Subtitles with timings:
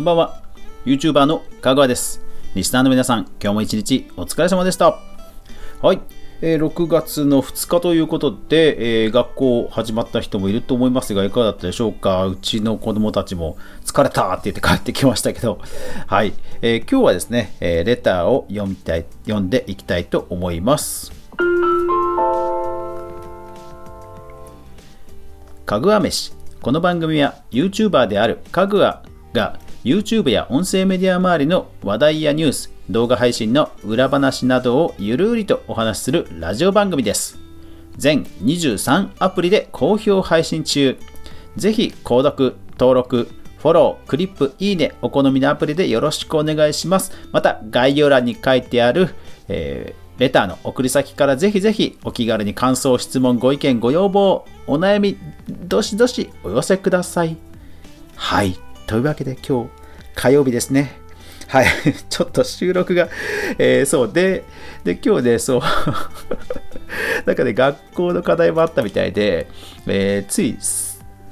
[0.00, 0.40] こんばんは。
[0.86, 2.22] YouTuber のかぐわです。
[2.54, 4.98] リスナーの皆さん、今日も一日お疲れ様でした。
[5.82, 6.00] はい。
[6.40, 12.26] えー6月の2日ということで、えー学校始まった人もいると思いますが、いかがだったでしょうか？
[12.28, 15.60] うちの子供たちも疲れたって言って帰ってきましたけど、
[16.08, 16.32] はい。
[16.62, 21.12] えー今日はですね、えーレターを読みたい、読んでいきたいと思います。
[25.66, 26.32] かぐわ飯。
[26.62, 29.02] この番組は YouTuber であるかぐわ
[29.34, 37.38] が YouTube や音声メディア周りの話題やニュース、動画配信の裏話などをゆるりとお話しするラジオ番組です。
[37.96, 40.98] 全23アプリで好評配信中。
[41.56, 47.12] ぜひ購読、登録、フォロー、クリップ、いいね、お好みのアプリでよろしくお願いします。
[47.32, 49.14] また概要欄に書いてある、
[49.48, 55.16] えーレターの送り先からぜひぜひお気軽に感想、質問、ご意見、ご要望、お悩み、
[55.48, 57.38] どしどしお寄せください。
[58.16, 58.69] はい。
[58.90, 59.70] というわけで今日、
[60.16, 60.98] 火曜日ですね。
[61.46, 61.66] はい。
[62.10, 63.08] ちょっと収録が、
[63.56, 64.42] えーそうで、
[64.82, 65.60] で、今日ね、そう、
[67.24, 69.46] なんかね、学校の課題もあったみたいで、
[69.86, 70.58] えーつい、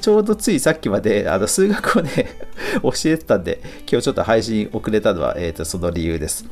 [0.00, 2.10] ちょうどついさっきまであの数学をね、
[2.80, 6.44] 教えてたんで、今日ちょっと配信遅れたのは、えーとその理由です。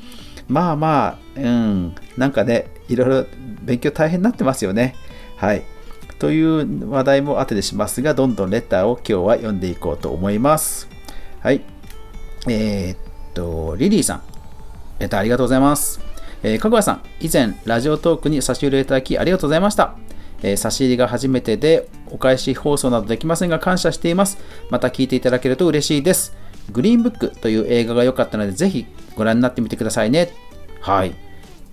[0.49, 3.27] まあまあ、うん、なんかね、いろいろ
[3.63, 4.97] 勉強大変になってますよね。
[5.37, 5.63] はい。
[6.19, 10.96] という話題も後でしますが、どんどんレターを今日は読んでいこうと思います。
[11.47, 11.61] はい。
[12.49, 12.99] えーっ
[13.33, 14.23] と、リリーさん、
[14.99, 16.01] レターありがとうございます。
[16.43, 19.95] えー、かぐわさん、以前、ラジオトークに差し入れいただきありがとうございました。
[20.43, 24.39] えー差し入れが初めてで、お返し放送などできませんが感謝しています。
[24.71, 26.37] また聞いていただけると嬉しいです。
[26.73, 30.31] グリーンブックという映画が良かったので、ぜひご覧になってみてくださいね。
[30.81, 31.15] はい。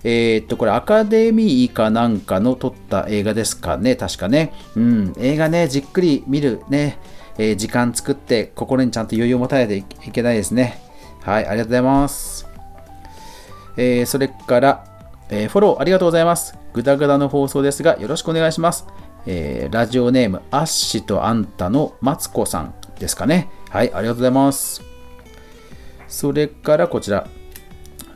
[0.03, 4.53] えーっと、これアカデミーかなんかの撮った映画ですかね、確かね。
[4.75, 6.99] うん、映画ね、じっくり見るね、
[7.37, 10.79] え時間作って心にちゃんと余裕を持たないといけないですね。
[11.21, 12.47] はい、ありがとうございます。
[13.77, 14.85] えーそれから、
[15.29, 16.57] えーフォローありがとうございます。
[16.73, 18.85] ぐだぐだの放送ですが、よろしくお願いします。
[19.25, 23.49] えーラジオネーム、アッシとあんたのマツコさんですかね。
[23.69, 24.81] はい、ありがとうございます。
[26.07, 27.27] それからこちら、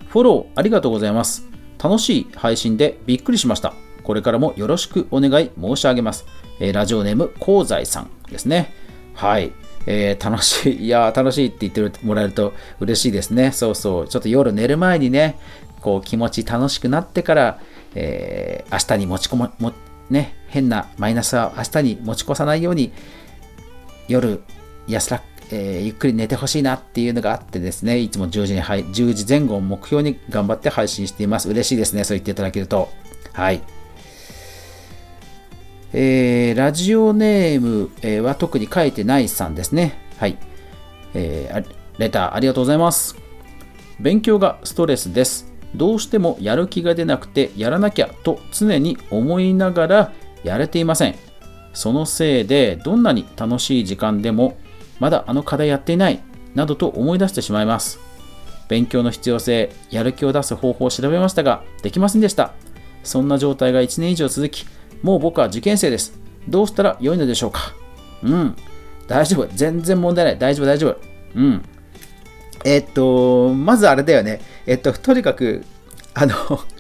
[0.10, 1.48] フォローありがとうございます。
[1.82, 3.74] 楽しい配信でびっくりしました。
[4.04, 6.26] これからもよろしくお願い申し上げます。
[6.60, 8.74] えーラジオネーム、香西さんですね。
[9.18, 9.52] はい。
[9.88, 13.52] えー楽しい、いや、楽しいって言ってもらえると嬉しいですね。
[13.52, 14.08] そうそう。
[14.08, 15.38] ちょっと夜寝る前にね、
[15.82, 17.60] こう気持ち楽しくなってから、
[17.96, 19.74] えー明日に持ち込も、も
[20.10, 22.92] ね、変なマイナスは明日に持ち越さないように、
[24.08, 24.42] 夜
[24.88, 31.50] 安ら、えーゆっくり寝てほしいなっていうのがあってですね、いつも10時に、はい、10時前後を目標に頑張って配信しています。
[31.50, 32.90] 嬉しいですね、そう言っていただけると。
[33.34, 33.62] はい。
[35.94, 40.00] えーラジオネーム、は特に書いてないさんですね。
[40.18, 40.38] はい。
[41.14, 43.16] えーレターありがとうございます。
[44.00, 45.52] 勉強がストレスです。
[45.76, 51.16] どうしてもやる気が出なくてやらなきゃと常に思いながらやれていません。
[51.74, 54.58] そのせいでどんなに楽しい時間でも
[55.00, 56.22] まだあの課題やっていない
[56.56, 58.00] などと思い出してしまいます。
[58.68, 62.54] 勉強の必要性、やる気を出す方法を調べましたができませんでした。
[63.04, 64.66] そんな状態が1年以上続き、
[65.02, 66.20] もう僕は受験生です。
[66.48, 67.74] どうしたら良いのでしょうか？
[68.24, 68.56] うん。
[69.08, 69.48] 大丈夫。
[69.56, 70.38] 全然問題ない。
[70.38, 70.98] 大丈夫、大丈夫。
[71.36, 71.62] うん。
[72.66, 74.42] えっと、まずあれだよね。
[74.66, 75.64] えっと、とにかく、
[76.14, 76.34] あの、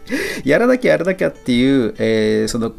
[0.43, 2.73] やらなきゃやらなきゃっていう、えーその、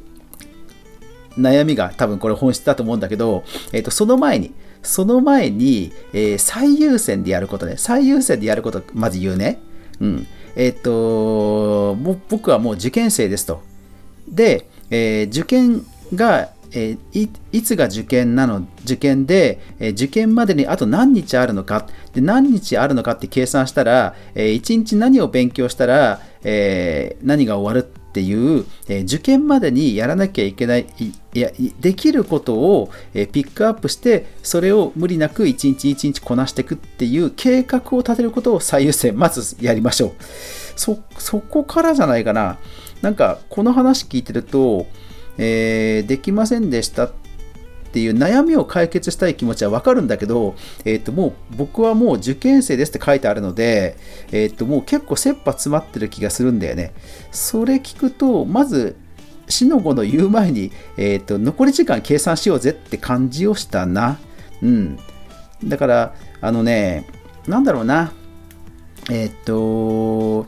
[1.39, 7.75] 悩みが多分これ本質だと思うんだけど、えっと、その前に、その前に、えー最優先でやることね。
[7.77, 9.61] 最優先でやること、まず言うね。
[10.01, 10.27] うん。
[10.57, 11.95] えっと、
[12.29, 13.63] 僕はもう受験生ですと。
[14.29, 15.85] で、えー受験
[16.15, 21.87] が、えーいつが受験なの受験で、えー受験までにあと何日あるのか。
[22.13, 31.51] で何日あるのかって計算したら、え1日何を勉強したら、え何が終わるっていう、え受験までにやらなきゃいけないいや
[31.81, 40.13] できることを、ピックアップしてそれを無理なく一日一日こなしていくっていう計画を立てることを最優先まずやりましょう。
[40.75, 42.59] そそこからじゃないかな。
[43.03, 44.87] なんかこの話聞いてると、
[45.37, 47.09] えーできませんでした
[47.89, 50.55] っていう悩みを解決したい気持ちはわかるんだけど、
[50.85, 53.97] えー、ともう僕はもう受験生ですって書いてあるので、
[54.31, 56.93] えー、ともう結構切羽詰まってる気がするんだよね。
[57.33, 58.97] それ聞くとまず
[59.49, 64.19] 死の子の言う前に、えー、と残り時間計算しようぜって感じをしたな。
[64.63, 64.99] うん。
[65.65, 67.07] だからあのね
[67.47, 68.13] なんだろうな
[69.11, 70.47] えっ、と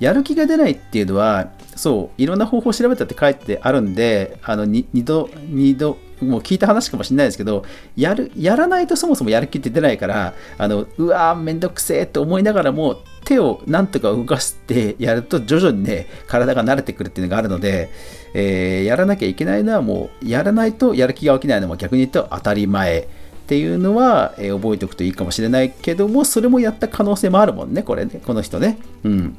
[0.00, 7.64] やる気が出ないっていうのはそういろんな方法を調べたって書いてあるんであの二度二度もう聞いた話かもしれないですけど
[7.96, 17.90] やるやらないとそもそもやる気って出ないからあのうわーめんどくせえと思いながらも手をなんとか動かしてやると徐々にね体が慣れてくるっていうのがあるので、
[18.32, 23.06] えー、やらなきゃいけないのはもうやらないとやる気が起きないのも逆に言うと当たり前っ
[23.48, 28.78] ていうのは、えー、覚えておくといいかもしれないけどもそれもやった可能性もあるもんねこれねこの人ね。
[29.02, 29.36] うん。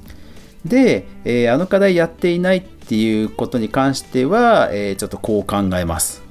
[0.66, 6.24] で、えー、あの課題やっていないっていうことに関しては、えー、ちょっとこう考えます。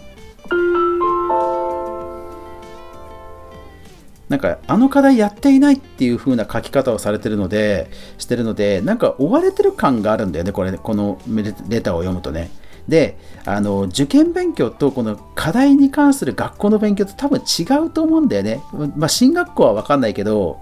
[4.33, 11.21] なんかあの課題やっていないっていう風な書き方をされてるのでしてるのでなんか追われてる感があるんだよねこれこの
[11.69, 12.51] レターを読むとね。
[12.89, 18.63] であの受験勉強とこの課題に関する学校の勉強と多分違うと思うんだよね。
[18.97, 20.61] まあ進学校は分かんないけど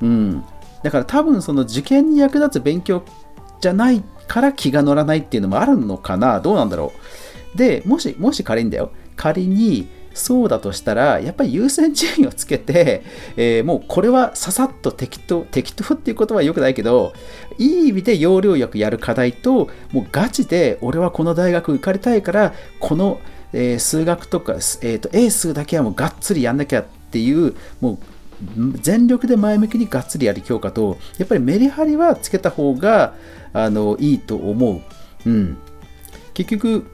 [0.00, 0.44] うん。
[0.82, 3.02] だから多分その受験に役立つ勉強
[3.60, 6.40] じゃないから気が乗らないっていうのもあるのかな？
[6.40, 6.92] どうなんだろ
[7.54, 7.58] う？
[7.58, 8.90] でもしもし仮にだよ。
[9.14, 13.02] 仮にそうだとしたらやっぱり優先順位をつけて、
[13.36, 17.12] えー、もうこれはささっと適当適当っていうことはよくないけど
[17.58, 23.20] いい意味で要領よくやる課題ともうガチで俺はこの大学受かりたいからこの、
[23.52, 27.98] えー、数学とか、えーと、英数だけはもうがっつりやんなきゃっていうもう
[28.80, 33.14] 全力で前向きにがっつりやる教科とやっぱりメリハリはつけた方が
[33.52, 34.80] あのいいと思う、
[35.28, 35.58] うん、
[36.34, 36.86] 結局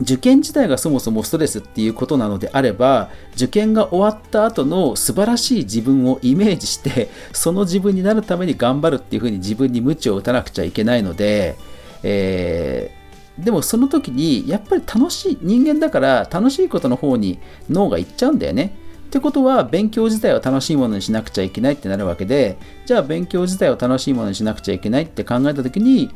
[0.00, 11.56] 受験自体がそもそもストレスっていうことなのであれば受験が終わった後の素晴らしい自分をイメージしてその自分になるために頑張るっていうふうに自分に鞭を打たなくちゃいけないので、
[12.02, 18.74] えー、でもその時にやっぱり楽しい人間だから楽しいことの方に脳がいっちゃうんだよね。
[19.12, 22.56] ってことは勉強自体を楽しいものにしなくちゃいけないってなるわけで
[22.86, 26.10] じゃあ勉強自体を楽しいものにしなくちゃいけないって考えた時に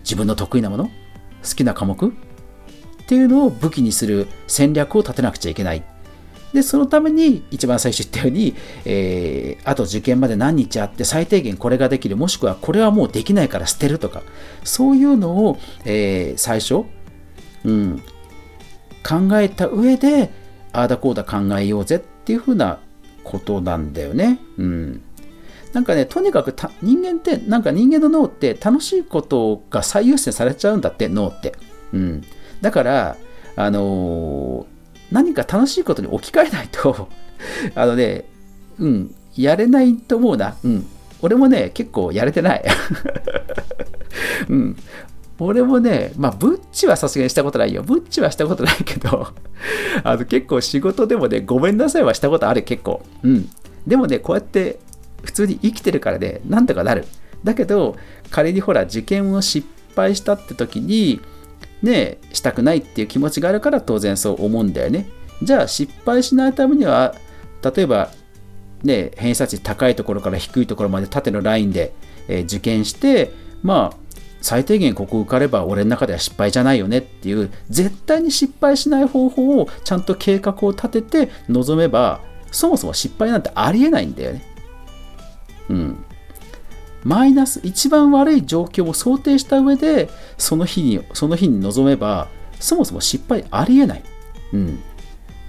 [0.00, 0.90] 自分の得意なもの好
[1.54, 2.10] きな科目っ
[3.06, 5.84] ていうのを武器にする戦略を立てなくちゃいけない。
[6.52, 8.54] でそのために一番最初言ったように、
[8.84, 14.22] えー、あと受験まで何日あって最低限これができるもしくはこれはもうできないから捨てるとか
[14.64, 16.84] そういうのを、えー、最初、
[17.64, 18.02] うん、
[19.04, 20.43] 考えた上で
[20.74, 22.80] ああだこうだ考えようぜっていうふうな
[23.22, 24.40] ことなんだよね。
[24.58, 25.02] うん。
[25.72, 31.54] なんかね、とにかく人間って、なんか人間の脳って楽しいことが最優先されちゃうんだって、脳って。
[31.92, 32.24] うん。
[32.60, 33.16] だから、
[33.56, 34.66] あのー、
[35.12, 37.08] 何か楽しいことに置き換えないと
[37.76, 38.24] あのね、
[38.80, 40.56] うん、やれないと思うな。
[40.64, 40.86] うん。
[41.22, 42.64] 俺もね、結構やれてない。
[44.48, 44.76] うん。
[45.38, 47.82] 俺もね、まあ、ブッチはさすがにしたことないよ。
[47.82, 49.28] ブッチはしたことないけど、
[50.04, 53.04] あの結構仕事でもね、ごめんなさいはしたことある、結構。
[53.22, 53.48] うん。
[53.86, 54.78] でもね、こうやって
[55.24, 57.04] 普通に生きてるからね、なんとかなる。
[57.42, 57.96] だけど、
[58.30, 59.66] 仮にほら、受験を失
[59.96, 61.20] 敗したって時に、
[61.82, 65.08] ね、したくないっていう気持ちがあるから当然そう思うんだよね。
[65.42, 67.14] じゃあ、失敗しないためには、
[67.62, 68.10] 例えば、
[68.84, 71.92] ね、偏差値高いところから低いところまで縦のラインで、
[72.28, 73.32] えー、受験して、
[73.62, 74.03] まあ、
[74.44, 82.20] 最低限ここ受かれば俺の中では失敗じゃないよねっていう絶対に失敗しない方法をちゃんと計画を立てて臨めば
[82.52, 84.44] そもそも失敗なんてありえないんだよね。
[85.70, 86.04] うん。
[87.04, 92.28] マイナス一番悪い状況を想定した上でその日にその日に臨めば
[92.60, 94.02] そもそも失敗ありえない。
[94.52, 94.82] うん。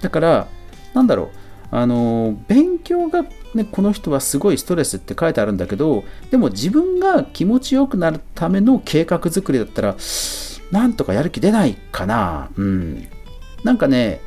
[0.00, 0.48] だから
[0.94, 1.28] なんだろう
[1.70, 3.26] あの勉強が、
[3.56, 9.96] ね、この人はすごいストレスって書いてあるんだけどでも自分が気持ちよくなるための計画作りだったら
[10.70, 12.50] なんとかやる気出ないかな。
[12.56, 13.08] うん。
[13.64, 14.20] なんかね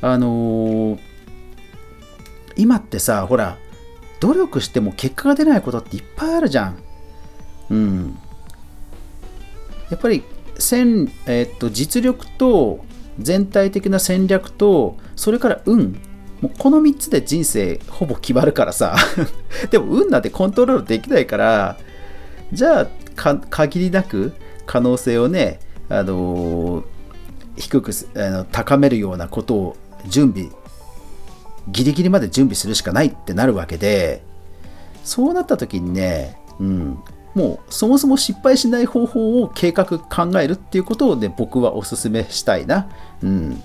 [0.00, 0.98] あのー、
[2.56, 3.56] 今ってさほら
[4.20, 6.78] 努力しても結果が出ないことっていっぱいあるじゃん。
[7.70, 8.18] うん。
[9.90, 10.22] やっぱり
[10.58, 12.84] 戦、えー、っと実力と
[13.18, 16.00] 全体的な戦略とそれから運。
[16.40, 18.96] もうこの3つで人生ほぼ決まるからさ
[19.70, 21.76] でも運なんてコントロールできないから
[22.52, 22.88] じゃあ
[23.50, 24.32] 限りなく
[24.66, 26.84] 可能性をね、あのー、
[27.56, 30.48] 低くあの高めるようなことを準備
[31.68, 34.22] ギリギリまで準備するしかないってなるわけで
[35.04, 36.98] そうなった時にね、うん、
[37.34, 42.88] もうそもそも失敗しない方法を計画考えるっていうことをね僕はおすすめしたいな。
[43.22, 43.62] うん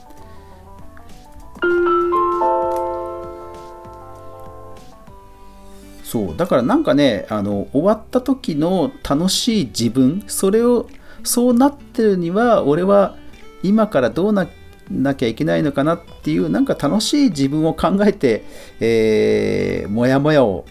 [6.16, 10.88] そうだからなんかねあの終わった時の楽しい自分それを
[11.24, 13.18] そうなってるには俺は
[13.64, 14.48] 今からどうな
[14.90, 18.46] なきゃいけないのかなっていうなんか楽しい自分を考えて、
[18.80, 20.66] えー、もやもやを、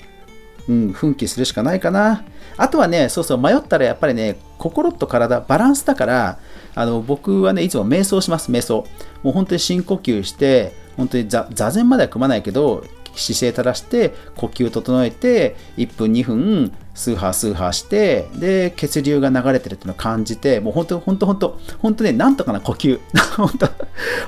[0.67, 2.25] うん、奮起するしかないかな
[2.57, 6.39] あとはねそうそう迷ったらやっぱりね心と体バランスだから
[6.75, 8.85] あの僕はね、いつも瞑想します、瞑想。
[9.23, 12.85] もう本当に深呼吸して、本当に座禅までは組まないけど、
[13.16, 23.00] 姿勢正して呼吸整えて1分2分スーハースーハーしてで血流が流れてるっていうのを感じてもう本当本当本当本当ねなんとかな呼吸。
[23.37, 23.68] 本当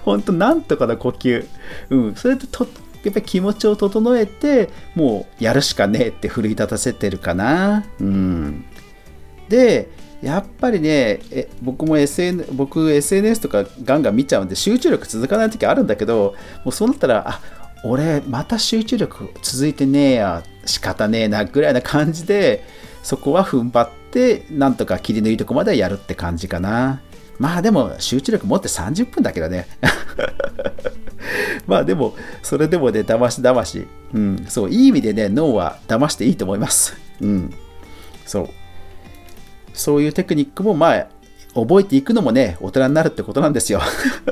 [0.04, 1.46] 本当なんとかな呼吸。
[1.90, 2.14] うん。
[2.14, 2.66] それでと
[3.04, 7.84] やっぱり気持ちを整えてもうやるしかねえって奮い立たせてるかな。
[8.00, 8.64] うん。
[9.48, 9.88] で
[10.22, 17.40] やっぱりねえ僕も SN 僕 SNS とかガンガン見ちゃうんで集中力続かない時あるんだけどもうそうなったらあ
[17.88, 22.64] 俺また集中力続いてねえや仕方ねえなぐらいな感じで
[23.02, 27.00] そこは踏ん張ってなんとか切り抜いとこまでやるって感じかな。
[27.38, 29.68] まあでも集中力持って30分だけどね。
[31.66, 33.86] まあでもそれでもね騙し騙し。
[34.12, 34.44] うん。
[34.48, 36.96] そういい意味でね脳は騙していいと思います。
[37.20, 37.54] うん。
[38.24, 38.48] そう。
[39.72, 41.06] そういうテクニックもまあ
[41.54, 43.80] 覚えていくのもね、大人になるってことなんですよ。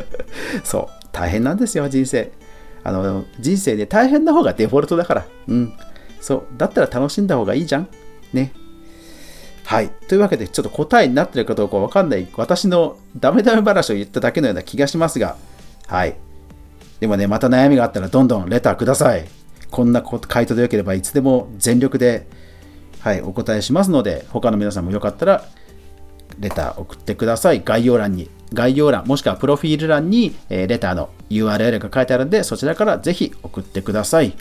[0.65, 2.33] そう、大変なんですよ、人生。
[2.85, 5.27] あの、人生で大変な方がデフォルトだから。
[5.49, 5.73] うん。
[6.21, 7.89] そう、だったら楽しんだ方がいいじゃん。
[8.33, 8.53] ね。
[9.65, 9.89] はい。
[10.09, 15.37] というわけで、ちょっと答えになってるかどうかわかんない、私のダメダメ話を言っただけのような気がしますが、
[15.87, 16.15] はい。
[17.01, 19.27] でもね、また悩みがあったらどんどんレターください。
[19.71, 22.29] こんな回答でよければいつでも全力で
[23.05, 25.45] はい、お答えしますので、他の皆さんもよかったら、
[26.39, 27.61] レター送ってください。
[27.63, 34.35] 概要欄に、概要欄、もしくはプロフィール欄に、えー、レターの URL が書いてあるんで、そちらからぜひ送ってください。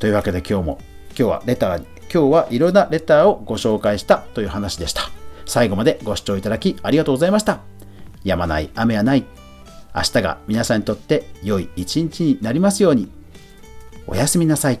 [0.00, 0.78] というわけで今日も、
[1.10, 5.02] 今日はレター、今日はいろんなレターをご紹介したという話でした。
[5.46, 7.60] 最後までご視聴いただきありがとうございました。
[8.24, 9.24] やまない雨はない。
[9.94, 13.10] 明日が皆さんにとって良い一日になりますように。
[14.06, 14.80] おやすみなさい。